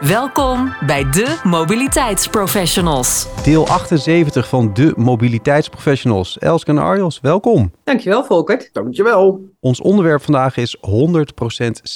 [0.00, 3.26] Welkom bij de Mobiliteitsprofessionals.
[3.44, 6.38] Deel 78 van de Mobiliteitsprofessionals.
[6.38, 7.72] Elske en Arjos, welkom.
[7.84, 8.72] Dankjewel, Volkert.
[8.72, 9.40] Dankjewel.
[9.60, 10.80] Ons onderwerp vandaag is 100%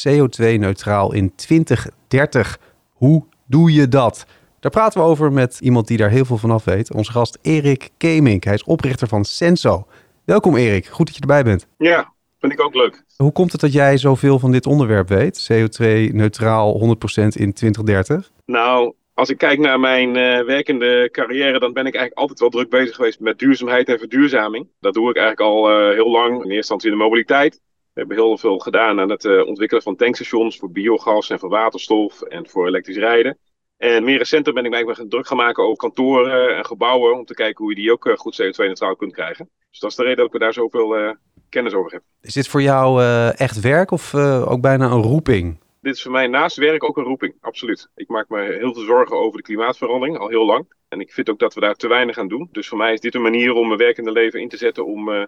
[0.07, 2.59] CO2-neutraal in 2030.
[2.91, 4.27] Hoe doe je dat?
[4.61, 6.95] Daar praten we over met iemand die daar heel veel van af weet.
[6.95, 8.45] Onze gast Erik Kemink.
[8.45, 9.87] Hij is oprichter van Senso.
[10.25, 11.67] Welkom Erik, goed dat je erbij bent.
[11.79, 13.05] Ja, vind ik ook leuk.
[13.17, 15.53] Hoe komt het dat jij zoveel van dit onderwerp weet?
[15.53, 18.31] CO2-neutraal 100% in 2030?
[18.47, 22.49] Nou, als ik kijk naar mijn uh, werkende carrière, dan ben ik eigenlijk altijd wel
[22.49, 24.69] druk bezig geweest met duurzaamheid en verduurzaming.
[24.81, 26.31] Dat doe ik eigenlijk al uh, heel lang.
[26.31, 27.61] In eerste instantie in de mobiliteit.
[27.93, 31.49] We hebben heel veel gedaan aan het uh, ontwikkelen van tankstations voor biogas en voor
[31.49, 33.39] waterstof en voor elektrisch rijden.
[33.77, 37.19] En meer recenter ben ik mij druk gaan maken over kantoren en gebouwen.
[37.19, 39.51] Om te kijken hoe je die ook goed CO2-neutraal kunt krijgen.
[39.71, 41.17] Dus dat is de reden dat ik daar zoveel
[41.53, 42.03] kennis over heb.
[42.21, 45.61] Is dit voor jou uh, echt werk of uh, ook bijna een roeping?
[45.81, 47.89] Dit is voor mij naast werk ook een roeping, absoluut.
[47.95, 50.73] Ik maak me heel veel zorgen over de klimaatverandering, al heel lang.
[50.89, 52.49] En ik vind ook dat we daar te weinig aan doen.
[52.53, 55.09] Dus voor mij is dit een manier om mijn werkende leven in te zetten om
[55.09, 55.25] uh,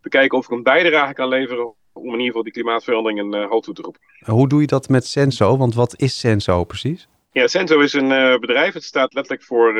[0.00, 3.42] te kijken of ik een bijdrage kan leveren om in ieder geval die klimaatverandering een
[3.42, 4.00] uh, halt toe te roepen.
[4.24, 5.56] Hoe doe je dat met Senso?
[5.56, 7.08] Want wat is Senso precies?
[7.32, 8.74] Ja, Senso is een uh, bedrijf.
[8.74, 9.74] Het staat letterlijk voor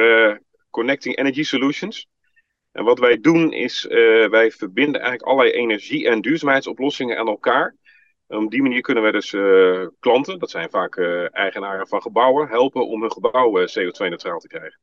[0.70, 2.08] Connecting Energy Solutions.
[2.76, 7.76] En wat wij doen is, uh, wij verbinden eigenlijk allerlei energie- en duurzaamheidsoplossingen aan elkaar.
[8.26, 12.02] En op die manier kunnen wij dus uh, klanten, dat zijn vaak uh, eigenaren van
[12.02, 14.80] gebouwen, helpen om hun gebouw CO2-neutraal te krijgen.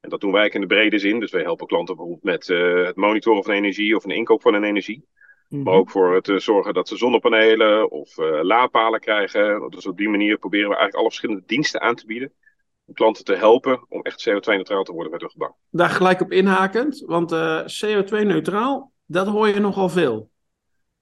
[0.00, 1.20] En dat doen wij in de brede zin.
[1.20, 2.46] Dus wij helpen klanten bijvoorbeeld met
[2.86, 4.96] het monitoren van energie of een inkoop van een energie.
[4.96, 5.04] Mm
[5.48, 5.62] -hmm.
[5.62, 9.70] Maar ook voor het zorgen dat ze zonnepanelen of laadpalen krijgen.
[9.70, 12.32] Dus op die manier proberen we eigenlijk alle verschillende diensten aan te bieden
[12.92, 15.56] klanten te helpen om echt CO2-neutraal te worden met hun gebouw.
[15.70, 20.30] Daar gelijk op inhakend, want uh, CO2-neutraal, dat hoor je nogal veel.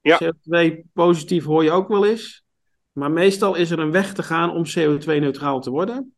[0.01, 0.19] Ja.
[0.23, 2.43] CO2-positief hoor je ook wel eens.
[2.91, 6.15] Maar meestal is er een weg te gaan om CO2-neutraal te worden.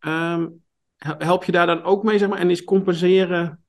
[0.00, 0.62] Um,
[0.96, 3.64] help je daar dan ook mee, zeg maar, en is compenseren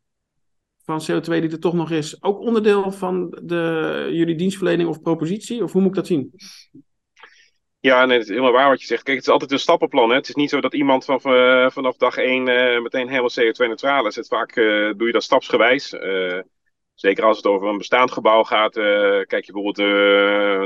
[0.83, 5.63] van CO2 die er toch nog is ook onderdeel van de, jullie dienstverlening of propositie?
[5.63, 6.33] Of hoe moet ik dat zien?
[7.81, 9.03] Ja, nee, het is helemaal waar wat je zegt.
[9.03, 10.09] Kijk, het is altijd een stappenplan.
[10.09, 10.15] Hè?
[10.15, 14.07] Het is niet zo dat iemand van, uh, vanaf dag één uh, meteen helemaal CO2-neutraal
[14.07, 14.15] is.
[14.15, 15.95] Het vaak uh, doe je dat stapsgewijs.
[16.93, 18.73] zeker als het over een bestaand gebouw gaat.
[19.27, 19.77] kijk je bijvoorbeeld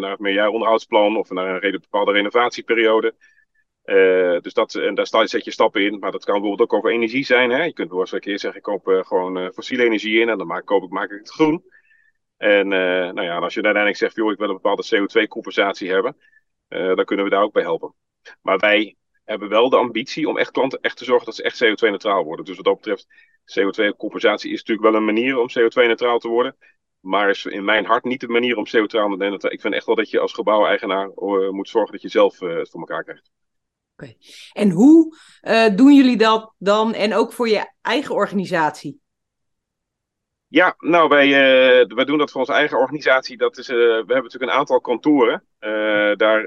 [0.01, 3.13] naar het meerjaaronderhoudsplan of naar een bepaalde renovatieperiode.
[4.41, 5.99] dus dat, en daar zet je stappen in.
[5.99, 7.49] Maar dat kan bijvoorbeeld ook over energie zijn.
[7.49, 7.63] Hè?
[7.63, 10.65] Je kunt bijvoorbeeld een keer zeggen, ik koop gewoon fossiele energie in en dan maak,
[10.65, 11.63] koop ik, maak ik het groen.
[12.37, 16.15] En nou ja, als je uiteindelijk zegt, joh, ik wil een bepaalde CO2-compensatie hebben.
[16.75, 17.93] Uh, dan kunnen we daar ook bij helpen.
[18.41, 21.63] Maar wij hebben wel de ambitie om echt klanten echt te zorgen dat ze echt
[21.63, 22.45] CO2-neutraal worden.
[22.45, 23.07] Dus wat dat betreft,
[23.59, 26.55] CO2-compensatie is natuurlijk wel een manier om CO2-neutraal te worden.
[26.99, 29.51] Maar is in mijn hart niet de manier om CO2-neutraal te worden.
[29.51, 32.57] Ik vind echt wel dat je als gebouweigenaar uh, moet zorgen dat je zelf uh,
[32.57, 33.31] het voor elkaar krijgt.
[33.97, 34.13] Oké.
[34.53, 35.17] En hoe
[35.75, 39.03] doen jullie dat dan en ook voor je eigen organisatie?
[40.55, 43.37] Ja, nou, wij, uh, wij doen dat voor onze eigen organisatie.
[43.37, 45.43] Dat is, uh, we hebben natuurlijk een aantal kantoren.
[45.59, 46.41] Uh, daar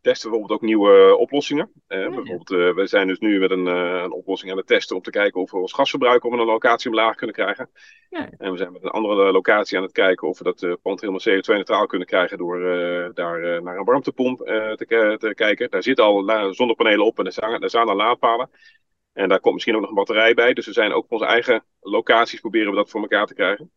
[0.00, 1.72] testen we bijvoorbeeld ook nieuwe oplossingen.
[1.88, 2.08] Ja.
[2.08, 5.40] Bijvoorbeeld, we zijn dus nu met een, een, oplossing aan het testen om te kijken
[5.40, 7.70] of we ons gasverbruik op een locatie omlaag kunnen krijgen.
[8.10, 8.28] Ja.
[8.38, 11.20] En we zijn met een andere locatie aan het kijken of we dat pand helemaal
[11.28, 12.58] CO2-neutraal kunnen krijgen door
[13.14, 15.70] daar naar een warmtepomp te, te, kijken.
[15.70, 18.50] Daar zitten al zonnepanelen op en er staan, er staan al laadpalen.
[19.18, 20.52] En daar komt misschien ook nog een batterij bij.
[20.52, 23.70] Dus we zijn ook op onze eigen locaties proberen we dat voor elkaar te krijgen.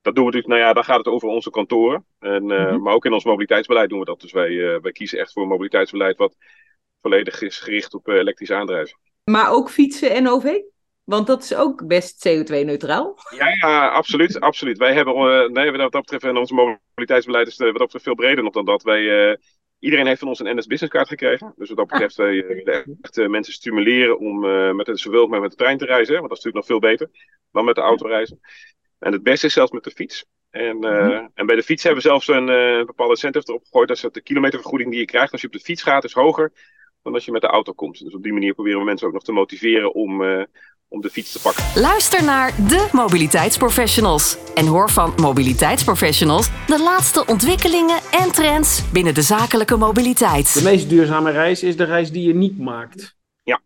[0.00, 2.06] Dat doen we natuurlijk, nou ja, dan gaat het over onze kantoren.
[2.18, 2.82] En, uh, mm-hmm.
[2.82, 4.20] Maar ook in ons mobiliteitsbeleid doen we dat.
[4.20, 6.36] Dus wij, uh, wij kiezen echt voor een mobiliteitsbeleid wat
[7.00, 8.98] volledig is gericht op uh, elektrisch aandrijven.
[9.24, 10.60] Maar ook fietsen en OV?
[11.04, 13.18] Want dat is ook best CO2-neutraal.
[13.36, 14.78] Ja, ja, absoluut, absoluut.
[14.78, 18.44] Wij hebben, nee, wat dat betreft, en ons mobiliteitsbeleid is wat dat betreft veel breder
[18.44, 18.82] nog dan dat.
[18.82, 19.36] Wij,
[19.78, 21.54] Iedereen heeft van ons een NS Business Card gekregen.
[21.56, 25.26] Dus wat dat betreft wij uh, echt uh, mensen stimuleren om uh, met het, zowel
[25.26, 26.14] maar met de trein te reizen.
[26.14, 27.10] Want dat is natuurlijk nog veel beter
[27.52, 28.40] dan met de auto reizen.
[28.98, 30.26] En het beste is zelfs met de fiets.
[30.50, 31.30] En, mm-hmm.
[31.34, 32.46] en bij de fiets hebben we zelfs een
[32.86, 33.88] bepaalde incentive erop gegooid.
[33.88, 36.52] Dat is de kilometervergoeding die je krijgt als je op de fiets gaat is hoger
[37.02, 38.04] dan als je met de auto komt.
[38.04, 40.22] Dus op die manier proberen we mensen ook nog te motiveren om,
[40.88, 41.64] om de fiets te pakken.
[41.74, 49.22] Luister naar de mobiliteitsprofessionals en hoor van mobiliteitsprofessionals de laatste ontwikkelingen en trends binnen de
[49.22, 50.54] zakelijke mobiliteit.
[50.54, 53.16] De meest duurzame reis is de reis die je niet maakt.
[53.42, 53.60] Ja.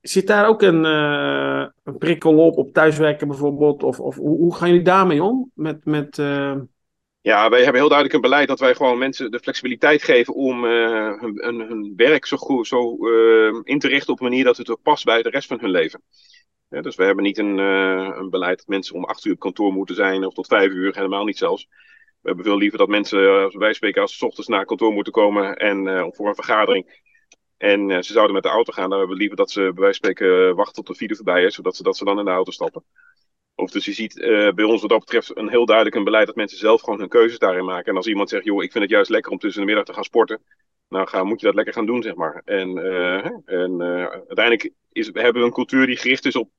[0.00, 3.82] Zit daar ook een, uh, een prikkel op, op thuiswerken bijvoorbeeld?
[3.82, 5.50] Of, of hoe, hoe gaan jullie daarmee om?
[5.54, 6.54] Met, met, uh...
[7.20, 10.64] Ja, wij hebben heel duidelijk een beleid dat wij gewoon mensen de flexibiliteit geven om
[10.64, 14.44] uh, hun, hun, hun, werk zo, goed, zo uh, in te richten op een manier
[14.44, 16.02] dat het ook past bij de rest van hun leven.
[16.82, 19.94] Dus we hebben niet een, een beleid dat mensen om acht uur op kantoor moeten
[19.94, 21.68] zijn of tot vijf uur, helemaal niet zelfs.
[22.20, 25.12] We hebben veel liever dat mensen, als wij spreken, als ze ochtends naar kantoor moeten
[25.12, 27.04] komen en voor een vergadering
[27.56, 29.96] en ze zouden met de auto gaan, dan hebben we liever dat ze bij wijze
[29.96, 32.50] spreken wachten tot de file voorbij is, zodat ze, dat ze dan in de auto
[32.50, 32.84] stappen.
[33.54, 34.14] Of dus je ziet
[34.54, 37.08] bij ons wat dat betreft een heel duidelijk een beleid dat mensen zelf gewoon hun
[37.08, 37.90] keuzes daarin maken.
[37.90, 39.92] En als iemand zegt, joh, ik vind het juist lekker om tussen de middag te
[39.92, 40.42] gaan sporten,
[40.88, 42.42] nou ga, moet je dat lekker gaan doen, zeg maar.
[42.44, 42.78] En,
[43.44, 46.50] en uiteindelijk is, hebben we een cultuur die gericht is op,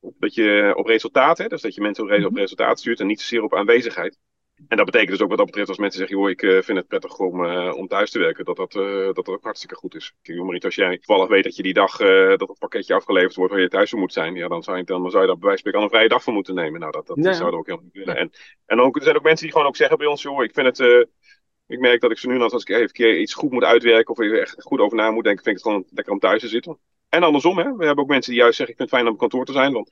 [0.00, 3.20] op, dat je, op resultaten, dus dat je mensen op, op resultaat stuurt en niet
[3.20, 4.18] zozeer op aanwezigheid.
[4.68, 6.78] En dat betekent dus ook wat dat betreft als mensen zeggen, joh, ik uh, vind
[6.78, 9.74] het prettig om, uh, om thuis te werken, dat dat, uh, dat dat ook hartstikke
[9.74, 10.14] goed is.
[10.22, 13.52] Kijk, maar als jij toevallig weet dat je die dag dat het pakketje afgeleverd wordt
[13.52, 15.48] waar je thuis voor moet zijn, ja, dan zou je, dan, zou je daar bij
[15.48, 16.80] wijze van een vrije dag voor moeten nemen.
[16.80, 17.34] Nou, dat, dat nee.
[17.34, 18.16] zouden we ook helemaal niet willen.
[18.16, 18.30] En,
[18.66, 20.78] en ook, er zijn ook mensen die gewoon ook zeggen bij ons, joh, ik vind
[20.78, 21.08] het...
[21.66, 24.40] ik merk dat ik zo nu als ik even iets goed moet uitwerken of even
[24.40, 26.78] echt goed over na moet denken, vind ik het gewoon lekker om thuis te zitten.
[27.10, 27.76] En andersom, hè.
[27.76, 29.52] We hebben ook mensen die juist zeggen, ik vind het fijn om op kantoor te
[29.52, 29.90] zijn, want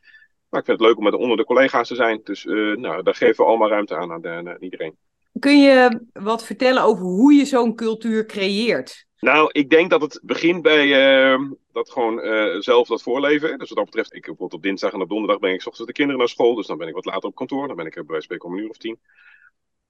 [0.48, 2.20] maar ik vind het leuk om met onder de collega's te zijn.
[2.24, 4.96] Dus uh, nou, daar geven we allemaal ruimte aan aan, de, aan iedereen.
[5.38, 9.06] Kun je wat vertellen over hoe je zo'n cultuur creëert?
[9.20, 10.86] Nou, ik denk dat het begint bij
[11.32, 13.58] uh, dat gewoon uh, zelf dat voorleven.
[13.58, 15.92] Dus wat dat betreft, ik bijvoorbeeld op dinsdag en op donderdag breng ik ochtends de
[15.92, 16.54] kinderen naar school.
[16.54, 17.66] Dus dan ben ik wat later op kantoor.
[17.66, 18.98] Dan ben ik bij spreken om een uur of tien.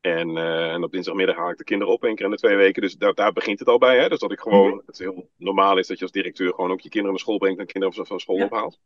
[0.00, 2.56] En, uh, en op dinsdagmiddag haal ik de kinderen op één keer in de twee
[2.56, 2.82] weken.
[2.82, 3.98] Dus daar, daar begint het al bij.
[3.98, 4.08] Hè?
[4.08, 4.82] Dus dat ik gewoon, mm.
[4.86, 7.60] het heel normaal is dat je als directeur gewoon ook je kinderen naar school brengt
[7.60, 8.44] en kinderen van school ja.
[8.44, 8.78] ophaalt.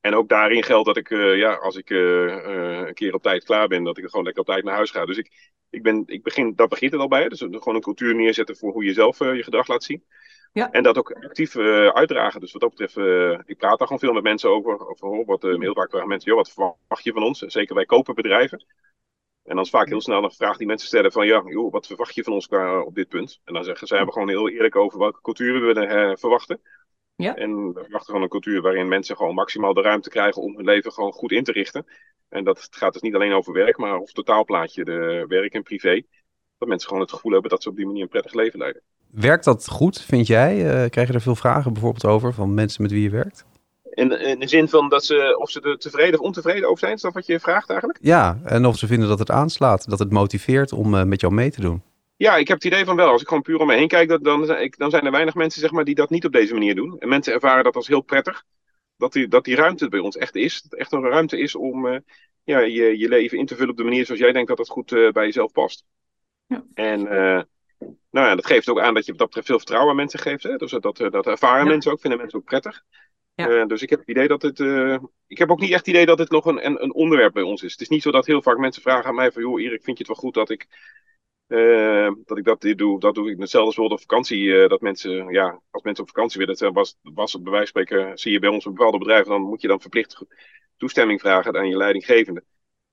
[0.00, 3.22] En ook daarin geldt dat ik, uh, ja, als ik uh, uh, een keer op
[3.22, 5.06] tijd klaar ben, dat ik gewoon lekker op tijd naar huis ga.
[5.06, 7.28] Dus ik, ik ben, ik begin, dat begint het al bij.
[7.28, 10.04] Dus gewoon een cultuur neerzetten voor hoe je zelf je gedrag laat zien.
[10.52, 10.70] Ja.
[10.70, 12.40] En dat ook actief uitdragen.
[12.40, 12.96] Dus wat dat betreft,
[13.48, 14.88] ik praat daar gewoon veel met mensen over.
[14.88, 17.38] over wat, heel vaak vragen mensen, joh, wat verwacht je van ons?
[17.38, 18.64] Zeker wij kopen bedrijven.
[19.46, 21.86] En dan is vaak heel snel een vraag die mensen stellen van, ja, joh, wat
[21.86, 23.40] verwacht je van ons qua, op dit punt?
[23.44, 26.60] En dan zeggen ze, hebben gewoon heel eerlijk over welke cultuur we willen verwachten.
[27.16, 27.34] Ja.
[27.34, 30.64] En we verwachten gewoon een cultuur waarin mensen gewoon maximaal de ruimte krijgen om hun
[30.64, 31.86] leven gewoon goed in te richten.
[32.28, 36.02] En dat gaat dus niet alleen over werk, maar over totaalplaatje, de werk en privé.
[36.58, 38.82] Dat mensen gewoon het gevoel hebben dat ze op die manier een prettig leven leiden.
[39.10, 40.56] Werkt dat goed, vind jij?
[40.56, 43.44] Uh, krijg je er veel vragen bijvoorbeeld over van mensen met wie je werkt?
[43.96, 46.92] In, in de zin van dat ze, of ze er tevreden of ontevreden over zijn,
[46.92, 47.98] is dat wat je vraagt eigenlijk?
[48.02, 51.32] Ja, en of ze vinden dat het aanslaat, dat het motiveert om uh, met jou
[51.32, 51.82] mee te doen.
[52.16, 53.08] Ja, ik heb het idee van wel.
[53.08, 55.60] Als ik gewoon puur om me heen kijk, dat, dan, dan zijn er weinig mensen
[55.60, 56.98] zeg maar, die dat niet op deze manier doen.
[56.98, 58.44] En mensen ervaren dat als heel prettig.
[58.96, 60.62] Dat die, dat die ruimte bij ons echt is.
[60.62, 61.98] Dat echt een ruimte is om uh,
[62.44, 64.68] ja, je, je leven in te vullen op de manier zoals jij denkt dat het
[64.68, 65.84] goed uh, bij jezelf past.
[66.46, 66.64] Ja.
[66.74, 67.40] En uh,
[68.10, 70.42] nou ja, dat geeft ook aan dat je dat betreft veel vertrouwen aan mensen geeft.
[70.42, 70.56] Hè?
[70.56, 71.70] Dus dat, dat ervaren ja.
[71.70, 72.82] mensen ook, vinden mensen ook prettig.
[73.36, 73.64] Ja.
[73.64, 74.60] dus ik heb het idee dat het.
[75.26, 77.42] ik heb ook niet echt het idee dat het nog een, een, een onderwerp bij
[77.42, 77.72] ons is.
[77.72, 79.98] Het is niet zo dat heel vaak mensen vragen aan mij van joh, Erik, vind
[79.98, 80.66] je het wel goed dat ik
[81.48, 84.68] uh, dat ik dat dit doe, dat doe ik hetzelfde als op vakantie.
[84.68, 88.18] Dat mensen, ja, als mensen op vakantie willen, dat was, was bij wijze van spreken,
[88.18, 90.24] zie je bij ons een bepaalde bedrijf, dan moet je dan verplicht
[90.76, 92.44] toestemming vragen aan je leidinggevende.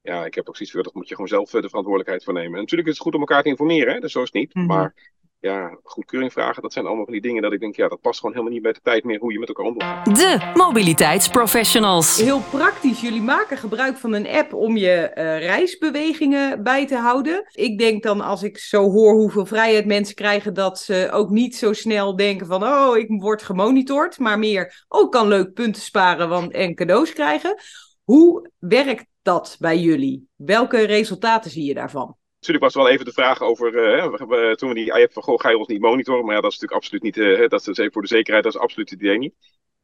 [0.01, 2.33] Ja, ik heb ook zoiets voor, dat moet je gewoon zelf eh, de verantwoordelijkheid voor
[2.33, 2.53] nemen.
[2.53, 3.99] En natuurlijk is het goed om elkaar te informeren, hè?
[3.99, 4.53] dus zo is het niet.
[4.53, 4.71] Mm -hmm.
[4.71, 5.13] Maar
[5.43, 8.19] ja, goedkeuring vragen, dat zijn allemaal van die dingen dat ik denk, ja, dat past
[8.19, 10.15] gewoon helemaal niet bij de tijd meer hoe je met elkaar omgaat.
[10.15, 12.21] De mobiliteitsprofessionals.
[12.21, 17.45] Heel praktisch, jullie maken gebruik van een app om je uh, reisbewegingen bij te houden.
[17.51, 21.55] Ik denk dan, als ik zo hoor hoeveel vrijheid mensen krijgen, dat ze ook niet
[21.55, 25.81] zo snel denken van, oh, ik word gemonitord, maar meer, oh, ik kan leuk punten
[25.81, 27.61] sparen want, en cadeaus krijgen.
[28.03, 30.27] Hoe werkt dat bij jullie?
[30.35, 32.15] Welke resultaten zie je daarvan?
[32.43, 35.39] Natuurlijk was er wel even de vraag over, uh, toen we die IAP van, goh,
[35.39, 36.25] ga je ons niet monitoren?
[36.25, 38.59] Maar ja, dat is natuurlijk absoluut niet, uh, dat is voor de zekerheid, dat is
[38.59, 39.33] absoluut het idee niet.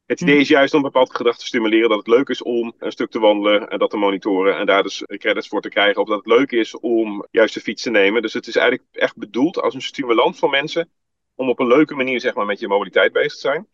[0.05, 2.91] Het idee is juist om bepaald gedrag te stimuleren dat het leuk is om een
[2.91, 6.01] stuk te wandelen en dat te monitoren en daar dus credits voor te krijgen.
[6.01, 8.21] Of dat het leuk is om juist de fiets te nemen.
[8.21, 10.91] Dus het is eigenlijk echt bedoeld als een stimulans voor mensen
[11.35, 13.67] om op een leuke manier zeg maar, met je mobiliteit bezig te zijn.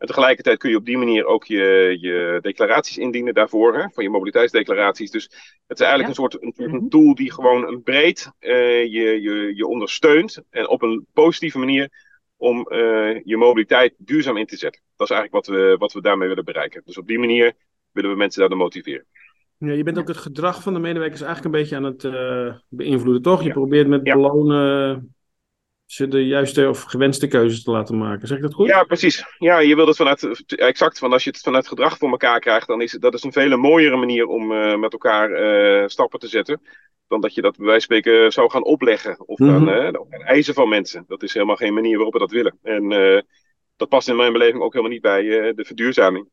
[0.00, 4.04] En tegelijkertijd kun je op die manier ook je, je declaraties indienen daarvoor, hè, van
[4.04, 5.10] je mobiliteitsdeclaraties.
[5.10, 5.24] Dus
[5.66, 9.20] het is eigenlijk een, soort, een, soort een tool die gewoon een breed uh, je,
[9.20, 11.88] je, je ondersteunt en op een positieve manier
[12.36, 14.82] om uh, je mobiliteit duurzaam in te zetten.
[14.96, 16.82] Dat is eigenlijk wat we, wat we daarmee willen bereiken.
[16.84, 17.52] Dus op die manier
[17.92, 19.06] willen we mensen daardoor motiveren.
[19.58, 22.54] Ja, je bent ook het gedrag van de medewerkers eigenlijk een beetje aan het uh,
[22.68, 23.40] beïnvloeden, toch?
[23.40, 23.52] Je ja.
[23.52, 24.14] probeert met ja.
[24.14, 25.14] belonen
[25.90, 28.26] ze de juiste of gewenste keuzes te laten maken.
[28.28, 28.66] Zeg ik dat goed?
[28.66, 29.24] Ja, precies.
[29.38, 32.66] Ja, je wilt het vanuit, exact, van als je het vanuit gedrag voor elkaar krijgt,
[32.66, 36.18] dan is het, dat is een veel mooiere manier om uh, met elkaar uh, stappen
[36.18, 36.60] te zetten.
[37.08, 39.90] Dan dat je dat bij wijze van spreken zou gaan opleggen of dan, uh,
[40.24, 41.04] eisen van mensen.
[41.08, 42.58] Dat is helemaal geen manier waarop we dat willen.
[42.62, 42.88] En
[43.76, 45.22] dat past in mijn beleving ook helemaal niet bij
[45.54, 46.28] de verduurzaming.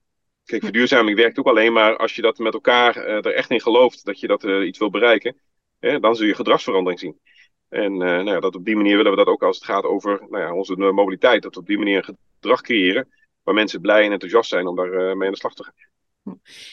[0.46, 4.06] Kijk, verduurzaming werkt ook alleen maar als je dat met elkaar er echt in gelooft
[4.06, 5.36] dat je dat iets wil bereiken.
[5.80, 7.20] dan zul je gedragsverandering zien.
[7.70, 10.26] En nou ja, dat op die manier willen we dat ook als het gaat over
[10.30, 11.44] nou ja, onze mobiliteit.
[11.44, 13.08] Dat we op die manier een gedrag creëren
[13.44, 15.88] waar mensen blij en enthousiast zijn om daar mee aan de slag te gaan.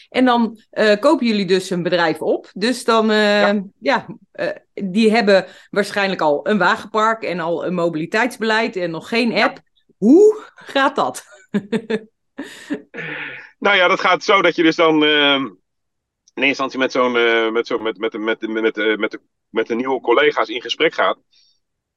[0.09, 2.49] En dan uh, kopen jullie dus een bedrijf op.
[2.53, 7.73] Dus dan, uh, ja, ja uh, die hebben waarschijnlijk al een wagenpark en al een
[7.73, 9.59] mobiliteitsbeleid en nog geen app.
[9.97, 11.23] Hoe gaat dat?
[13.65, 15.43] nou ja, dat gaat zo dat je dus dan ehm,
[16.33, 17.11] in eerste instantie met zo'n
[17.53, 19.21] met, zo, met, met, met, met, met, met, de,
[19.55, 21.17] met de nieuwe collega's in gesprek gaat.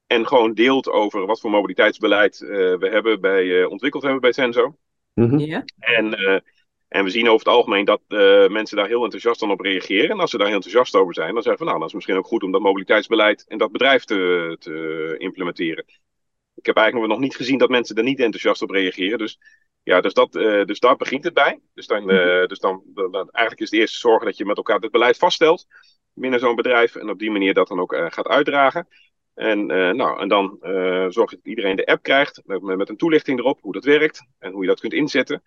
[0.07, 4.75] En gewoon deelt over wat voor mobiliteitsbeleid we hebben bij, ontwikkeld hebben bij Senso.
[5.13, 5.39] Mm -hmm.
[5.39, 5.65] ja.
[5.79, 6.43] En
[6.89, 10.09] en we zien over het algemeen dat uh, mensen daar heel enthousiast dan op reageren.
[10.09, 12.17] En als ze daar heel enthousiast over zijn, dan zeggen we nou, dat is misschien
[12.17, 15.85] ook goed om dat mobiliteitsbeleid in dat bedrijf te, te implementeren.
[16.55, 19.17] Ik heb eigenlijk nog niet gezien dat mensen er niet enthousiast op reageren.
[19.17, 19.39] Dus
[19.83, 21.59] ja, dus, dat, uh, dus daar begint het bij.
[21.73, 24.79] Dus, dan, uh, dus dan, dan, eigenlijk is het eerste zorgen dat je met elkaar
[24.79, 25.67] het beleid vaststelt
[26.19, 26.95] binnen zo'n bedrijf.
[26.95, 28.87] En op die manier dat dan ook gaat uitdragen.
[29.33, 30.57] En, nou, en dan
[31.11, 34.25] zorg je dat iedereen de app krijgt met, met een toelichting erop hoe dat werkt
[34.39, 35.43] en hoe je dat kunt inzetten.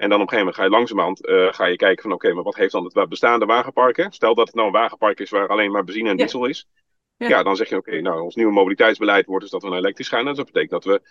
[0.00, 2.32] En dan op een gegeven moment ga je langzamerhand uh, ga je kijken van oké,
[2.32, 4.06] maar wat heeft dan het bestaande wagenpark?
[4.10, 6.68] Stel dat het nou een wagenpark is waar alleen maar benzine en diesel is.
[7.16, 7.28] Ja.
[7.28, 7.42] ja.
[7.42, 10.28] dan zeg je oké, nou ons nieuwe mobiliteitsbeleid wordt dus dat we naar elektrisch gaan.
[10.28, 11.02] En dat betekent dat we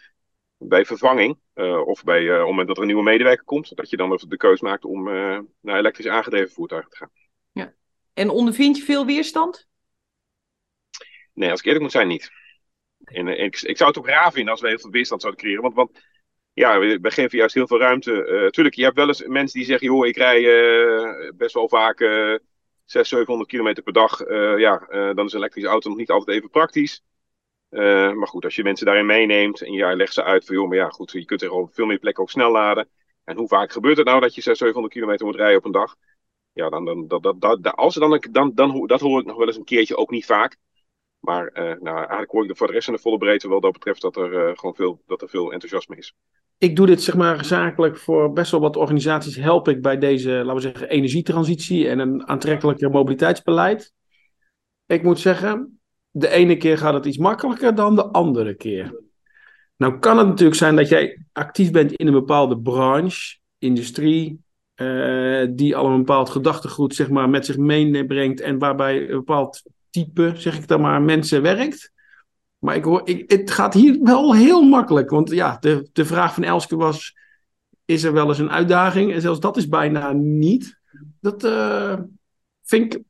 [0.57, 3.75] bij vervanging uh, of bij, uh, op het moment dat er een nieuwe medewerker komt,
[3.75, 5.03] dat je dan de keuze maakt om
[5.61, 7.11] naar elektrisch aangedreven voertuigen te gaan.
[8.19, 9.67] En ondervind je veel weerstand?
[11.33, 12.31] Nee, als ik eerlijk moet zijn, niet.
[13.03, 15.61] En, ik, ik zou het ook raar vinden als we heel veel weerstand zouden creëren.
[15.61, 15.99] Want, want
[16.53, 18.11] ja, we, geven juist heel veel ruimte.
[18.11, 21.69] Uh, tuurlijk, je hebt wel eens mensen die zeggen, joh, ik rij uh, best wel
[21.69, 22.09] vaak uh,
[22.85, 24.19] 600, 700 kilometer per dag.
[24.57, 27.03] ja, dan is een elektrische auto nog niet altijd even praktisch.
[27.69, 30.77] maar goed, als je mensen daarin meeneemt en je legt ze uit van, joh, maar
[30.77, 32.89] ja, goed, je kunt er op veel meer plekken ook snel laden.
[33.23, 35.71] En hoe vaak gebeurt het nou dat je 600, 700 kilometer moet rijden op een
[35.71, 35.95] dag?
[36.59, 39.57] Ja, dan, dan, dat, dat, als dan, dan, dan, dat hoor ik nog wel eens
[39.57, 40.57] een keertje, ook niet vaak.
[41.19, 44.01] Maar nou, eigenlijk hoor ik voor de rest in de volle breedte wel dat betreft
[44.01, 46.13] dat er gewoon veel, dat er veel enthousiasme is
[46.59, 49.35] ik doe dit zeg maar zakelijk voor best wel wat organisaties.
[49.35, 53.93] Help ik bij deze, laten we zeggen, energietransitie en een aantrekkelijker mobiliteitsbeleid.
[54.85, 59.01] Ik moet zeggen, de ene keer gaat het iets makkelijker dan de andere keer.
[59.77, 64.43] Nou kan het natuurlijk zijn dat jij actief bent in een bepaalde branche, industrie,
[64.81, 69.62] uh, die al een bepaald gedachtegoed zeg maar, met zich meebrengt en waarbij een bepaald
[69.89, 71.91] type, zeg ik dan maar, mensen werkt.
[72.57, 75.09] Maar ik hoor, ik, het gaat hier wel heel makkelijk.
[75.09, 77.15] Want ja, de, de vraag van Elske was:
[77.86, 79.13] is er wel eens een uitdaging?
[79.13, 80.79] En zelfs dat is bijna niet.
[81.19, 82.00] Dat uh,
[82.63, 83.01] vind ik.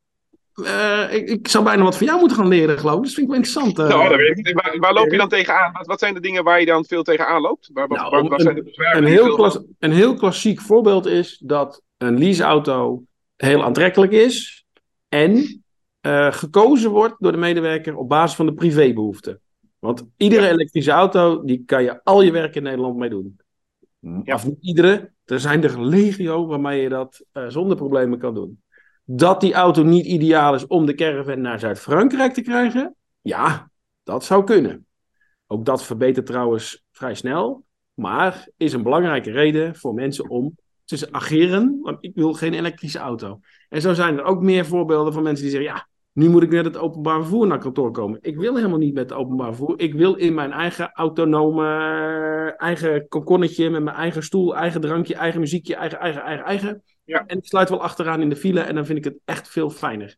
[0.59, 3.03] Uh, ik, ik zou bijna wat van jou moeten gaan leren, geloof ik.
[3.03, 3.79] Dat vind ik wel interessant.
[3.79, 4.61] Uh, nou, dat weet ik.
[4.61, 5.71] Waar, waar, loop je dan tegenaan?
[5.71, 7.69] Wat, wat zijn de dingen waar je dan veel tegenaan loopt?
[7.73, 11.81] Waar, nou, waar, waar zijn de een, heel klas, een heel klassiek voorbeeld is dat
[11.97, 13.03] een leaseauto
[13.35, 14.65] heel aantrekkelijk is.
[15.09, 15.63] En
[16.01, 19.41] uh, gekozen wordt door de medewerker op basis van de privébehoeften.
[19.79, 23.39] Want iedere elektrische auto, die kan je al je werk in Nederland mee doen.
[24.23, 24.33] Ja.
[24.33, 28.61] Of niet iedere, er zijn er legio waarmee je dat zonder problemen kan doen.
[29.11, 33.71] Dat die auto niet ideaal is om de caravan naar Zuid-Frankrijk te krijgen, ja,
[34.03, 34.85] dat zou kunnen.
[35.47, 41.07] Ook dat verbetert trouwens vrij snel, maar is een belangrijke reden voor mensen om te
[41.11, 43.39] ageren, want ik wil geen elektrische auto.
[43.69, 46.51] En zo zijn er ook meer voorbeelden van mensen die zeggen, ja, nu moet ik
[46.51, 48.19] met het openbaar vervoer naar kantoor komen.
[48.21, 49.79] Ik wil helemaal niet met het openbaar vervoer.
[49.79, 51.65] Ik wil in mijn eigen autonome,
[52.57, 56.83] eigen kokonnetje met mijn eigen stoel, eigen drankje, eigen muziekje, eigen, eigen, eigen, eigen.
[57.09, 57.23] Ja.
[57.27, 59.69] En ik sluit wel achteraan in de file en dan vind ik het echt veel
[59.69, 60.15] fijner.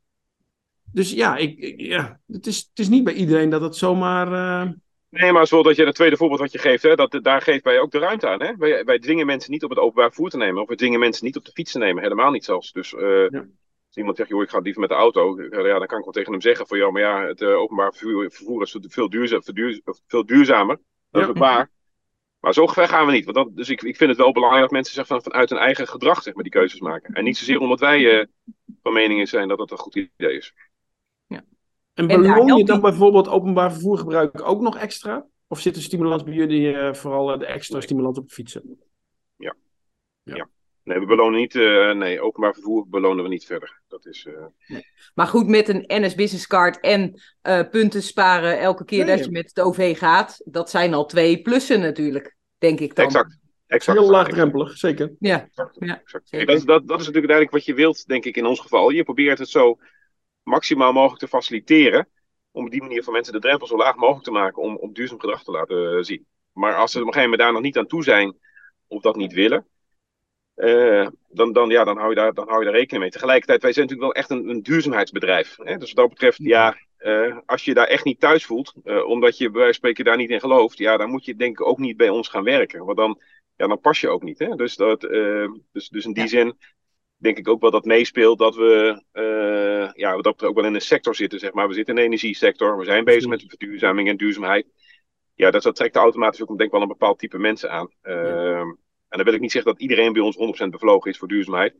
[0.91, 4.31] Dus ja, ik, ja het, is, het is niet bij iedereen dat het zomaar...
[4.31, 4.71] Uh...
[5.09, 7.63] Nee, maar zoals dat je het tweede voorbeeld wat je geeft, hè, dat, daar geeft
[7.63, 8.41] wij ook de ruimte aan.
[8.41, 8.55] Hè?
[8.57, 10.61] Wij, wij dwingen mensen niet op het openbaar vervoer te nemen.
[10.61, 12.03] Of wij dwingen mensen niet op de fiets te nemen.
[12.03, 12.71] Helemaal niet zelfs.
[12.71, 13.45] Dus uh, ja.
[13.87, 16.13] Als iemand zegt, joh, ik ga liever met de auto, ja, dan kan ik wel
[16.13, 18.23] tegen hem zeggen van, ja, maar ja, het uh, openbaar vervoer,
[18.63, 19.09] is veel,
[20.07, 20.79] veel duurzamer.
[21.09, 21.69] Dat is ook waar.
[22.41, 23.25] Maar zo ver gaan we niet.
[23.25, 25.59] Want dat, dus ik, ik vind het wel belangrijk dat mensen zeg, van, vanuit hun
[25.59, 27.13] eigen gedrag zeg maar, die keuzes maken.
[27.13, 28.25] En niet zozeer omdat wij uh,
[28.81, 30.53] van mening zijn dat het een goed idee is.
[31.27, 31.43] Ja.
[31.93, 35.25] En beloon je dan bijvoorbeeld openbaar vervoergebruik ook nog extra?
[35.47, 38.79] Of zit de stimulans bij jullie uh, vooral de extra stimulans op fietsen?
[39.37, 39.55] Ja.
[40.23, 40.35] ja.
[40.35, 40.49] ja.
[40.91, 41.55] Nee, we belonen niet.
[41.55, 43.81] Uh, nee, openbaar vervoer belonen we niet verder.
[43.87, 44.25] Dat is.
[44.25, 44.45] Uh...
[44.67, 44.85] Nee.
[45.13, 49.25] Maar goed, met een NS Business Card en uh, punten sparen elke keer nee, dat
[49.25, 53.05] je met het OV gaat, dat zijn al twee plussen natuurlijk, denk ik dan.
[53.05, 53.37] Exact.
[53.67, 55.11] exact Heel laagdrempelig, zeker.
[55.19, 55.43] Ja.
[55.43, 55.99] Exact, ja.
[55.99, 56.31] Exact.
[56.31, 58.89] dat, dat, dat is natuurlijk uiteindelijk wat je wilt, denk ik, in ons geval.
[58.89, 59.77] Je probeert het zo
[60.43, 62.07] maximaal mogelijk te faciliteren.
[62.51, 64.93] Om op die manier voor mensen de drempel zo laag mogelijk te maken om, om
[64.93, 66.25] duurzaam gedrag te laten zien.
[66.51, 68.37] Maar als ze op een gegeven moment daar nog niet aan toe zijn,
[68.87, 69.65] of dat niet willen,
[70.55, 73.11] eh, dan, dan, ja, dan, hou je daar, dan hou je daar rekening mee.
[73.11, 75.55] Tegelijkertijd, wij zijn natuurlijk wel echt een, een duurzaamheidsbedrijf.
[75.57, 75.77] Hè?
[75.77, 79.37] Dus wat dat betreft, ja, uh, als je daar echt niet thuis voelt, uh, omdat
[79.37, 81.67] je bij wijze van spreken daar niet in gelooft, ja, dan moet je denk ik
[81.67, 82.85] ook niet bij ons gaan werken.
[82.85, 83.21] Want dan,
[83.55, 84.39] ja, dan pas je ook niet.
[84.39, 84.55] Hè?
[84.55, 85.01] Dus, dat,
[85.71, 86.29] dus, dus in die ja.
[86.29, 86.57] zin
[87.17, 89.03] denk ik ook wel dat meespeelt dat we,
[89.95, 91.67] ja, dat we ook wel in een sector zitten, zeg maar.
[91.67, 94.67] We zitten in de energiesector, we zijn bezig met de verduurzaming en duurzaamheid.
[95.35, 97.89] Ja, dat, dat trekt automatisch ook denk ik wel een bepaald type mensen aan.
[98.01, 98.75] Ja.
[99.11, 101.73] En dan wil ik niet zeggen dat iedereen bij ons 100% bevlogen is voor duurzaamheid.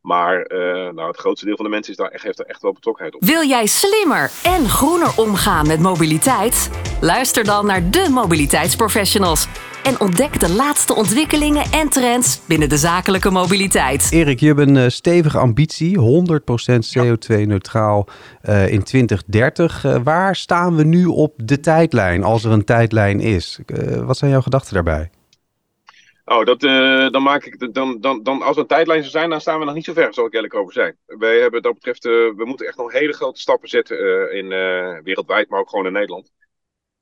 [0.00, 0.58] Maar uh,
[0.92, 3.14] nou, het grootste deel van de mensen is daar echt, heeft er echt wel betrokkenheid
[3.14, 3.24] op.
[3.24, 6.70] Wil jij slimmer en groener omgaan met mobiliteit?
[7.00, 9.46] Luister dan naar de mobiliteitsprofessionals.
[9.82, 14.08] En ontdek de laatste ontwikkelingen en trends binnen de zakelijke mobiliteit.
[14.12, 16.00] Erik, je hebt een uh, stevige ambitie, 100%
[16.98, 18.08] CO2-neutraal
[18.48, 19.84] uh, in 2030.
[19.84, 23.58] Uh, waar staan we nu op de tijdlijn, als er een tijdlijn is?
[24.04, 25.10] wat zijn jouw gedachten daarbij?
[26.28, 27.74] Oh, dat, uh, dan maak ik.
[27.74, 29.92] Dan, dan, dan, als er een tijdlijn zou zijn, dan staan we nog niet zo
[29.92, 30.96] ver, zal ik eerlijk over zijn.
[31.06, 32.04] Wij hebben dat betreft.
[32.04, 34.48] Uh, we moeten echt nog hele grote stappen zetten uh, in
[35.02, 36.32] wereldwijd, maar ook gewoon in Nederland.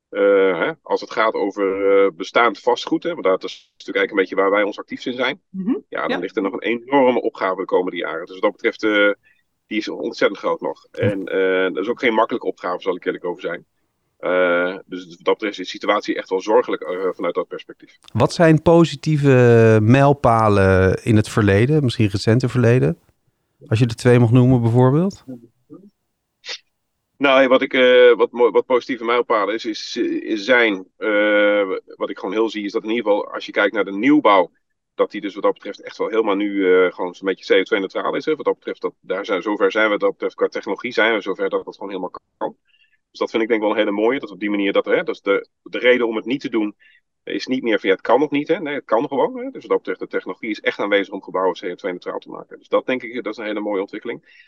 [0.08, 4.34] Hè, als het gaat over bestaand vastgoed, hè, want dat is natuurlijk eigenlijk een beetje
[4.34, 5.42] waar wij ons actief in zijn.
[5.50, 5.84] Mm -hmm.
[5.88, 6.18] Ja, dan ja.
[6.18, 8.26] ligt er nog een enorme opgave de komende jaren.
[8.26, 8.80] Dus wat dat betreft,
[9.66, 10.86] die is ontzettend groot nog.
[10.90, 11.24] En
[11.72, 13.66] dat is ook geen makkelijke opgave, zal ik eerlijk over zijn.
[14.26, 17.98] Uh, dus wat dat betreft is de situatie echt wel zorgelijk uh, vanuit dat perspectief.
[18.12, 22.98] Wat zijn positieve mijlpalen in het verleden, misschien recente verleden?
[23.66, 25.24] Als je er twee mag noemen bijvoorbeeld?
[27.18, 30.86] Nou, wat, ik, uh, wat, wat positieve mijlpalen is, is, is zijn,
[31.96, 33.96] wat ik gewoon heel zie, is dat in ieder geval als je kijkt naar de
[33.96, 34.50] nieuwbouw,
[34.94, 38.24] dat die dus wat dat betreft echt wel helemaal nu gewoon een beetje CO2-neutraal is.
[38.24, 38.36] Hè?
[38.36, 41.20] Wat dat betreft, dat, daar zijn, zover zijn we, dat betreft qua technologie zijn we
[41.20, 42.56] zover dat dat gewoon helemaal kan.
[43.16, 44.18] Dus dat vind ik denk ik wel een hele mooie.
[44.20, 46.48] Dat op die manier, dat, hè, dat is de, de reden om het niet te
[46.48, 46.76] doen,
[47.22, 48.48] is niet meer van ja, het kan nog niet.
[48.48, 48.60] Hè?
[48.60, 49.36] Nee, het kan gewoon.
[49.36, 49.50] Hè?
[49.50, 52.58] Dus wat dat betreft, de technologie is echt aanwezig om gebouwen CO2-neutraal te maken.
[52.58, 54.44] Dus dat denk ik, dat is een hele mooie ontwikkeling.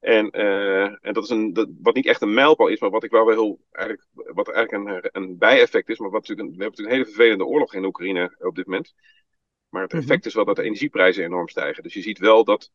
[0.00, 3.04] En, uh, en dat is een, dat, wat niet echt een mijlpaal is, maar wat
[3.04, 5.98] ik wel wel heel, eigenlijk, wat eigenlijk een, een bijeffect is.
[5.98, 8.66] Maar wat natuurlijk een, we hebben natuurlijk een hele vervelende oorlog in Oekraïne op dit
[8.66, 8.94] moment.
[9.68, 11.82] Maar het effect is wel dat de energieprijzen enorm stijgen.
[11.82, 12.70] Dus je ziet wel dat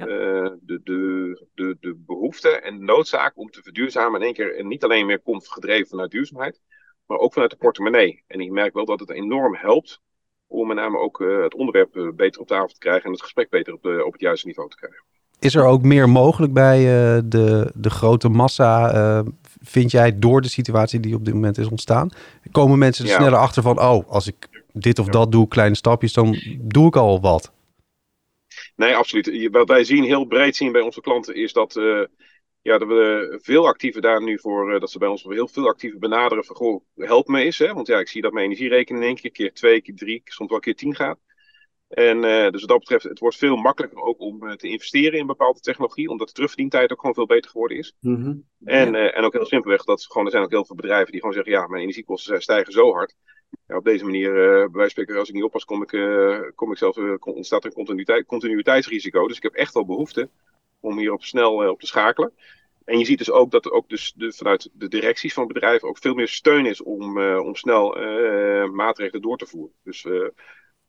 [0.00, 0.06] ja.
[0.06, 4.64] uh, de, de, de, de behoefte en de noodzaak om te verduurzamen in één keer
[4.64, 6.60] niet alleen meer komt gedreven vanuit duurzaamheid,
[7.06, 8.24] maar ook vanuit de portemonnee.
[8.26, 10.00] En ik merk wel dat het enorm helpt
[10.46, 13.22] om met name ook uh, het onderwerp uh, beter op tafel te krijgen en het
[13.22, 15.04] gesprek beter op, op het juiste niveau te krijgen.
[15.38, 16.78] Is er ook meer mogelijk bij
[17.28, 19.24] de, de grote massa,
[19.62, 22.10] vind jij, door de situatie die op dit moment is ontstaan?
[22.50, 23.16] Komen mensen er ja.
[23.16, 26.96] sneller achter van, oh, als ik dit of dat doe, kleine stapjes, dan doe ik
[26.96, 27.52] al wat?
[28.80, 29.50] Nee, absoluut.
[29.50, 32.04] Wat wij zien, heel breed zien bij onze klanten, is dat, uh,
[32.62, 35.68] ja, dat we veel actiever daar nu voor, uh, dat ze bij ons heel veel
[35.68, 37.58] actiever benaderen van, goh, help me eens.
[37.58, 37.72] Hè?
[37.72, 40.50] Want ja, ik zie dat mijn energierekening in één keer, keer twee, keer drie, soms
[40.50, 41.18] wel keer tien gaat.
[41.90, 45.26] En uh, dus wat dat betreft, het wordt veel makkelijker ook om te investeren in
[45.26, 47.94] bepaalde technologie, omdat de terugverdientijd ook gewoon veel beter geworden is.
[48.00, 48.44] Mm -hmm.
[48.64, 49.10] en, ja.
[49.10, 51.52] en ook heel simpelweg, dat gewoon, er zijn ook heel veel bedrijven die gewoon zeggen,
[51.52, 53.14] ja, mijn energiekosten stijgen zo hard
[53.66, 55.88] ja, op deze manier, bij wijze van spreken, als ik niet oppas, kom ik,
[56.54, 59.26] kom ik zelf, ontstaat er een continuïteit, continuïteitsrisico.
[59.26, 60.30] Dus ik heb echt wel behoefte
[60.80, 62.32] om hierop snel op te schakelen.
[62.84, 65.88] En je ziet dus ook dat er ook dus de, vanuit de directies van bedrijven
[65.88, 67.96] ook veel meer steun is om, om snel
[68.72, 69.74] maatregelen door te voeren.
[69.82, 70.06] Dus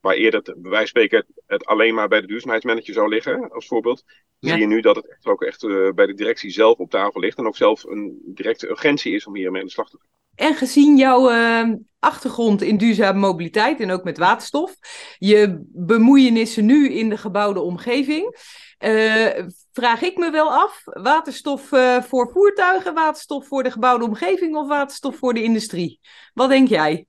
[0.01, 3.51] waar eerder, het, bij wijze van spreken, het alleen maar bij de duurzaamheidsmanager zou liggen,
[3.51, 4.03] als voorbeeld,
[4.39, 4.49] ja.
[4.49, 5.61] zie je nu dat het echt ook echt
[5.95, 9.35] bij de directie zelf op tafel ligt en ook zelf een directe urgentie is om
[9.35, 10.09] hiermee aan de slag te gaan.
[10.35, 14.75] En gezien jouw uh, achtergrond in duurzame mobiliteit en ook met waterstof,
[15.17, 18.35] je bemoeienissen nu in de gebouwde omgeving,
[18.79, 24.55] uh, vraag ik me wel af: waterstof uh, voor voertuigen, waterstof voor de gebouwde omgeving
[24.55, 25.99] of waterstof voor de industrie?
[26.33, 27.05] Wat denk jij?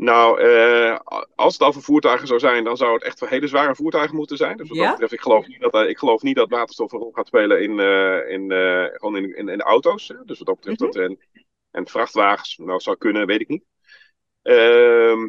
[0.00, 0.98] Nou, uh,
[1.34, 4.36] als het over voertuigen zou zijn, dan zou het echt voor hele zware voertuigen moeten
[4.36, 4.56] zijn.
[4.56, 4.82] Dus wat ja?
[4.82, 7.62] dat betreft, ik geloof niet dat, ik geloof niet dat waterstof een rol gaat spelen
[7.62, 8.50] in, uh, in,
[8.92, 10.08] gewoon in, in, in, auto's.
[10.08, 10.14] Hè?
[10.24, 11.08] Dus wat dat betreft, mm -hmm.
[11.08, 13.64] dat, en, en vrachtwagens, nou, zou kunnen, weet ik niet.
[14.42, 15.28] Ehm,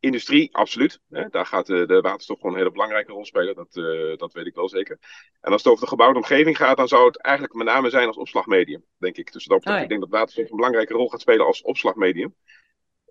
[0.00, 1.00] industrie, absoluut.
[1.08, 1.28] Hè?
[1.28, 3.54] Daar gaat de, de, waterstof gewoon een hele belangrijke rol spelen.
[3.54, 3.72] Dat,
[4.18, 4.98] dat weet ik wel zeker.
[5.40, 8.06] En als het over de gebouwde omgeving gaat, dan zou het eigenlijk met name zijn
[8.06, 9.32] als opslagmedium, denk ik.
[9.32, 9.82] Dus dat betreft, oh, ja.
[9.82, 12.34] ik denk dat waterstof een belangrijke rol gaat spelen als opslagmedium.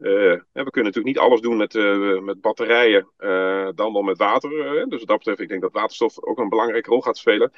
[0.02, 4.18] Uh, we kunnen natuurlijk niet alles doen met, uh, met batterijen, uh, dan wel met
[4.18, 4.50] water.
[4.90, 7.52] dus wat dat betreft, ik denk dat waterstof ook een belangrijke rol gaat spelen.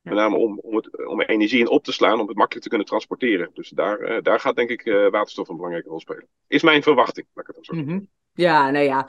[0.00, 2.68] Met name om, om, het, om energie in op te slaan, om het makkelijk te
[2.68, 3.50] kunnen transporteren.
[3.54, 6.28] Dus daar, daar gaat denk ik waterstof een belangrijke rol spelen.
[6.46, 8.08] Is mijn verwachting, laat ik het dan zo mm -hmm.
[8.32, 9.08] Ja, nou ja,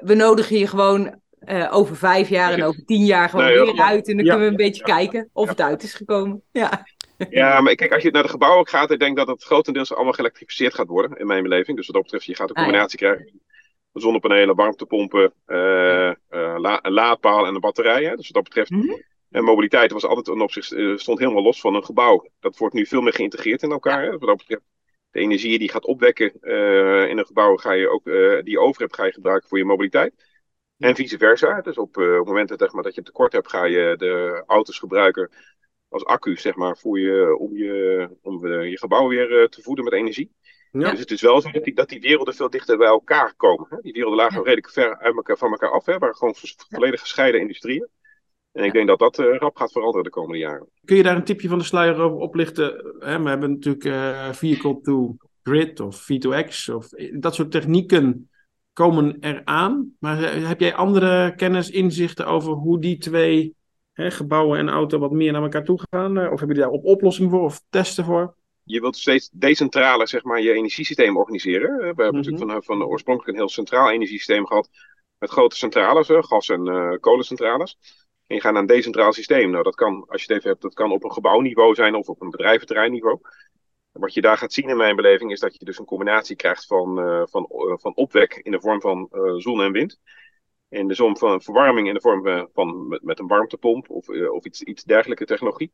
[0.00, 1.20] we nodigen hier gewoon
[1.70, 4.08] over vijf jaar en over tien jaar gewoon nee, weer uit.
[4.08, 6.42] En dan ja, kunnen we een beetje ja, kijken of het uit is gekomen.
[6.52, 6.84] Ja.
[7.30, 10.12] Ja, maar kijk, als je naar de gebouwen gaat, ik denk dat het grotendeels allemaal
[10.12, 11.76] geëlektrificeerd gaat worden, in mijn beleving.
[11.76, 13.14] Dus wat dat betreft, je gaat een combinatie ah, ja.
[13.14, 13.40] krijgen
[13.92, 15.32] zonnepanelen, warmtepompen,
[16.56, 18.04] la een laadpaal en een batterij.
[18.04, 18.16] Hè.
[18.16, 19.00] Dus wat dat betreft, Mhm.
[19.30, 22.28] en mobiliteit was altijd een opzicht, eh, stond helemaal los van een gebouw.
[22.40, 24.02] Dat wordt nu veel meer geïntegreerd in elkaar.
[24.02, 24.10] Hè.
[24.10, 24.62] Wat dat betreft,
[25.10, 28.50] de energie die je gaat opwekken eh, in een gebouw, ga je ook, eh, die
[28.50, 30.14] je over hebt, ga je gebruiken voor je mobiliteit.
[30.78, 31.60] En vice versa.
[31.60, 33.94] Dus op, eh, op het moment dat, zeg maar, dat je tekort hebt, ga je
[33.96, 35.30] de auto's gebruiken
[35.92, 39.62] als accu, zeg maar, voor je, om je, om eh, je gebouw weer eh, te
[39.62, 40.30] voeden met energie.
[40.72, 40.90] Ja.
[40.90, 43.66] Dus het is wel zo dat die, dat die werelden veel dichter bij elkaar komen.
[43.70, 43.76] Hè?
[43.80, 44.42] Die werelden lagen Ja.
[44.42, 45.86] redelijk ver uit elkaar, van elkaar af.
[45.86, 45.98] Hè?
[45.98, 47.88] Waren gewoon vo- volledig gescheiden industrieën.
[48.52, 50.68] En ik denk dat dat eh, rap gaat veranderen de komende jaren.
[50.84, 52.96] Kun je daar een tipje van de sluier over oplichten?
[52.98, 56.88] Hè, we hebben natuurlijk eh, vehicle to grid of V2X of
[57.20, 58.30] dat soort technieken
[58.72, 59.96] komen eraan.
[59.98, 63.54] Maar eh, heb jij andere kennis, inzichten over hoe die twee
[63.92, 66.18] hè, gebouwen en auto wat meer naar elkaar toe gaan?
[66.18, 68.34] Eh, Of hebben jullie daar op oplossing voor of testen voor?
[68.64, 71.70] Je wilt steeds decentraler zeg maar, je energiesysteem organiseren.
[71.72, 71.78] hè.
[71.78, 72.16] We hebben Mhm.
[72.16, 74.68] natuurlijk van, van oorspronkelijk een heel centraal energiesysteem gehad.
[75.18, 77.78] Met grote centrales, hè, gas- en eh, kolencentrales.
[78.26, 79.50] En je gaat naar een decentraal systeem.
[79.50, 82.08] Nou, dat kan, als je het even hebt, dat kan op een gebouwniveau zijn of
[82.08, 83.20] op een bedrijventerreinniveau.
[83.92, 86.66] Wat je daar gaat zien in mijn beleving is dat je dus een combinatie krijgt
[86.66, 90.00] van, eh, van, eh, van opwek in de vorm van eh, zon en wind.
[90.72, 94.08] In de zon van verwarming in de vorm eh, van met, met een warmtepomp of,
[94.08, 95.72] eh, of iets, iets dergelijke technologie.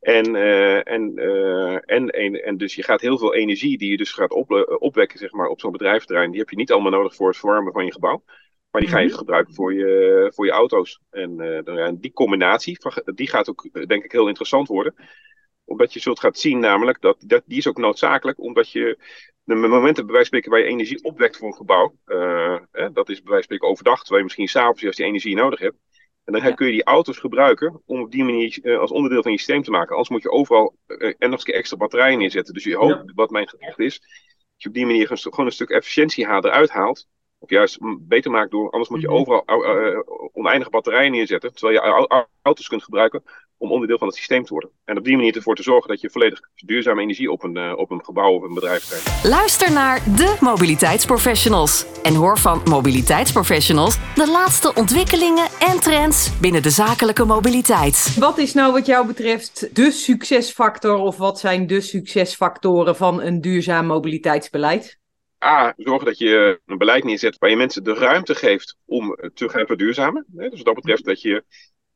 [0.00, 3.96] En, eh, en, eh, en, en, en dus je gaat heel veel energie die je
[3.96, 7.14] dus gaat op, opwekken zeg maar, op zo'n bedrijventerrein, die heb je niet allemaal nodig
[7.14, 8.24] voor het verwarmen van je gebouw.
[8.70, 11.00] Maar die ga je gebruiken voor je, voor je auto's.
[11.10, 12.78] En, die combinatie,
[13.14, 14.94] die gaat ook denk ik heel interessant worden
[15.64, 18.98] omdat je zult gaat zien namelijk, dat, dat die is ook noodzakelijk, omdat je
[19.44, 22.92] de momenten bij wijze van spreken waar je energie opwekt voor een gebouw, eh, hè,
[22.92, 25.60] dat is bij wijze van spreken overdag, terwijl je misschien s'avonds juist die energie nodig
[25.60, 25.76] hebt.
[26.24, 26.52] En dan Ja.
[26.52, 29.62] kun je die auto's gebruiken om op die manier eh, als onderdeel van je systeem
[29.62, 29.90] te maken.
[29.90, 32.54] Anders moet je overal eh, en nog eens een extra batterijen neerzetten.
[32.54, 35.52] Dus je hoopt, wat mijn gedachte is, dat je op die manier een gewoon een
[35.52, 37.06] stuk efficiëntie eruit haalt.
[37.38, 39.16] Of juist beter maakt door, anders moet je Mhm.
[39.16, 39.44] overal
[40.32, 41.54] oneindige batterijen neerzetten.
[41.54, 43.22] Terwijl je au- au- auto's kunt gebruiken
[43.62, 44.70] om onderdeel van het systeem te worden.
[44.84, 47.72] En op die manier ervoor te zorgen dat je volledig duurzame energie op een, eh,
[47.76, 49.24] op een gebouw of een bedrijf krijgt.
[49.24, 51.86] Luister naar de mobiliteitsprofessionals.
[52.02, 58.16] En hoor van mobiliteitsprofessionals de laatste ontwikkelingen en trends binnen de zakelijke mobiliteit.
[58.18, 63.40] Wat is nou wat jou betreft de succesfactor of wat zijn de succesfactoren van een
[63.40, 65.00] duurzaam mobiliteitsbeleid?
[65.44, 69.48] A, zorgen dat je een beleid neerzet waar je mensen de ruimte geeft om te
[69.48, 70.26] gaan verduurzamen.
[70.36, 70.48] Hè?
[70.48, 71.44] Dus wat dat betreft dat je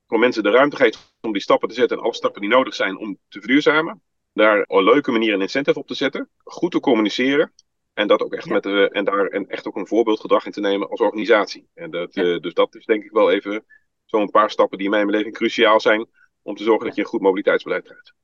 [0.07, 2.75] voor mensen de ruimte geeft om die stappen te zetten en alle stappen die nodig
[2.75, 4.03] zijn om te verduurzamen.
[4.33, 7.53] Daar op een leuke manier een incentive op te zetten, goed te communiceren
[7.93, 8.53] en dat ook echt Ja.
[8.53, 11.69] met de, en daar en echt ook een voorbeeldgedrag in te nemen als organisatie.
[11.75, 13.65] En dat, eh, dus dat is denk ik wel even
[14.05, 16.07] zo'n paar stappen die in mijn beleving cruciaal zijn
[16.43, 18.15] om te zorgen dat je een goed mobiliteitsbeleid krijgt.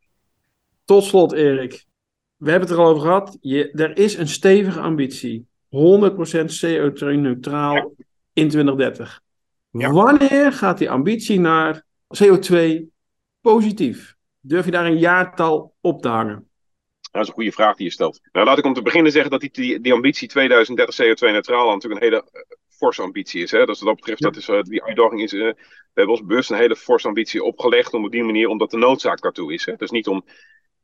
[0.85, 1.85] Tot slot, Erik.
[2.37, 3.39] We hebben het er al over gehad.
[3.41, 5.47] Je, er is een stevige ambitie.
[5.69, 7.95] 100% CO2-neutraal
[8.33, 9.21] in 2030.
[9.73, 9.91] Ja.
[9.91, 11.85] Wanneer gaat die ambitie naar
[12.23, 12.83] CO2
[13.41, 14.15] positief?
[14.41, 16.51] Durf je daar een jaartal op te hangen?
[17.13, 18.21] Dat is een goede vraag die je stelt.
[18.33, 22.03] Nou, laat ik om te beginnen zeggen dat die, die, die ambitie 2030 CO2-neutraal natuurlijk
[22.03, 23.51] een hele eh, forse ambitie is.
[23.51, 23.65] Hè?
[23.65, 25.33] Dus wat dat betreft, dat is, eh, die uitdaging is.
[25.33, 28.71] eh, we hebben ons bewust een hele forse ambitie opgelegd om op die manier, omdat
[28.71, 29.67] de noodzaak daartoe is.
[29.67, 29.75] Hè?
[29.77, 30.25] Dus niet om,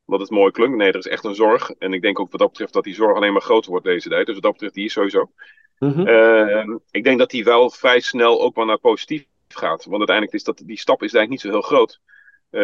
[0.05, 0.77] omdat het mooi klinkt.
[0.77, 1.69] Nee, er is echt een zorg.
[1.71, 4.09] En ik denk ook wat dat betreft dat die zorg alleen maar groter wordt deze
[4.09, 4.25] tijd.
[4.25, 5.31] Dus wat dat betreft, die is sowieso.
[5.79, 6.07] Mhm.
[6.07, 9.85] Eh, ik denk dat die wel vrij snel ook wel naar positief gaat.
[9.85, 11.99] Want uiteindelijk is dat, die stap is eigenlijk niet zo heel groot.
[12.49, 12.61] Eh,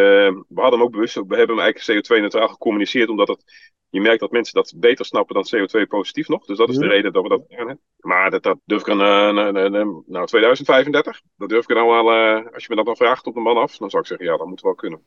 [0.47, 4.19] we hadden hem ook bewust, we hebben hem eigenlijk CO2-neutraal gecommuniceerd, omdat het, je merkt
[4.19, 6.45] dat mensen dat beter snappen dan CO2-positief nog.
[6.45, 6.91] Dus dat is de Ja.
[6.91, 7.84] reden dat we dat gedaan hebben.
[7.99, 11.89] Maar dat, dat durf ik aan, eh, eh, nou 2035, dat durf ik er nou
[11.89, 14.08] wel, eh, als je me dat dan vraagt op de man af, dan zou ik
[14.08, 15.06] zeggen, ja, dat moet wel kunnen.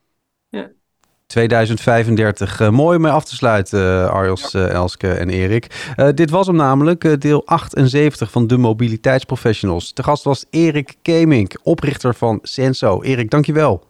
[1.28, 2.60] 2035.
[2.60, 5.94] Eh, mooi om mee af te sluiten, eh, Arjos, eh, Elske en Erik.
[6.14, 9.94] Dit was hem namelijk, deel 78 van de Mobiliteitsprofessionals.
[9.94, 13.02] De gast was Erik Kemink, oprichter van Senso.
[13.02, 13.86] Erik, dankjewel.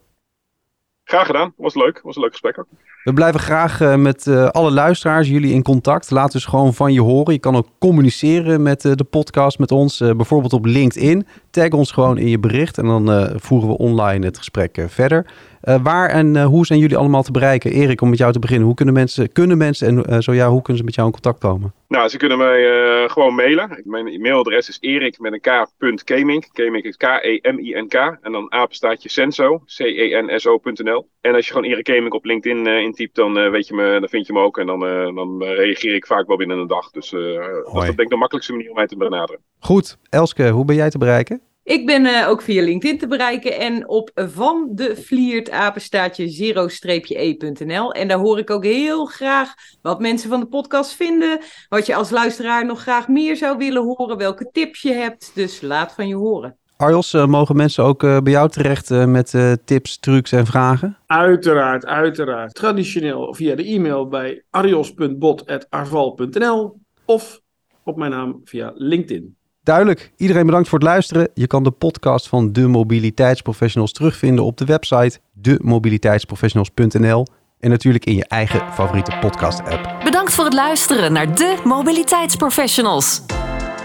[1.04, 2.66] Graag gedaan, was leuk, was een leuk gesprek ook.
[3.04, 6.10] We blijven graag met alle luisteraars, jullie in contact.
[6.10, 7.32] Laat dus gewoon van je horen.
[7.32, 9.98] Je kan ook communiceren met de podcast, met ons.
[9.98, 11.26] bijvoorbeeld op LinkedIn.
[11.58, 14.84] Tag ons gewoon in je bericht en dan eh, voeren we online het gesprek eh,
[14.88, 15.26] verder.
[15.60, 17.70] Eh, waar en hoe zijn jullie allemaal te bereiken?
[17.70, 18.66] Erik, om met jou te beginnen.
[18.66, 21.40] Hoe kunnen mensen, kunnen mensen en zo ja, hoe kunnen ze met jou in contact
[21.40, 21.72] komen?
[21.88, 22.62] Nou, ze kunnen mij
[23.08, 23.82] gewoon mailen.
[23.84, 26.48] Mijn e-mailadres is erik met een k.kemink.
[26.52, 27.94] Kemink is K-E-M-I-N-K.
[28.22, 31.08] En dan apenstaatje senso, C-E-N-S-O.nl.
[31.20, 34.26] En als je gewoon Erik Kemink op LinkedIn intypt, dan, weet je me, dan vind
[34.26, 34.58] je me ook.
[34.58, 34.80] En dan,
[35.14, 36.90] dan reageer ik vaak wel binnen een dag.
[36.90, 39.40] Dus dat is denk ik de makkelijkste manier om mij te benaderen.
[39.58, 41.47] Goed, Elske, hoe ben jij te bereiken?
[41.68, 47.92] Ik ben uh, ook via LinkedIn te bereiken en op van de vliert apenstaatje zero-e.nl.
[47.92, 51.40] En daar hoor ik ook heel graag wat mensen van de podcast vinden.
[51.68, 54.16] Wat je als luisteraar nog graag meer zou willen horen.
[54.16, 55.30] Welke tips je hebt.
[55.34, 56.56] Dus laat van je horen.
[56.76, 60.96] Arjos, uh, mogen mensen ook uh, bij jou terecht met tips, trucs en vragen?
[61.06, 62.54] Uiteraard, uiteraard.
[62.54, 67.40] Traditioneel via de e-mail bij arjos.bot.arval.nl of
[67.82, 69.37] op mijn naam via LinkedIn.
[69.68, 70.12] Duidelijk.
[70.16, 71.28] Iedereen bedankt voor het luisteren.
[71.34, 77.26] Je kan de podcast van De Mobiliteitsprofessionals terugvinden op de website demobiliteitsprofessionals.nl
[77.60, 80.00] en natuurlijk in je eigen favoriete podcast-app.
[80.04, 83.22] Bedankt voor het luisteren naar De Mobiliteitsprofessionals.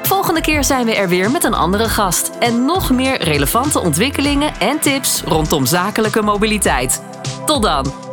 [0.04, 4.54] Volgende keer zijn we er weer met een andere gast en nog meer relevante ontwikkelingen
[4.60, 7.04] en tips rondom zakelijke mobiliteit.
[7.46, 8.13] Tot dan!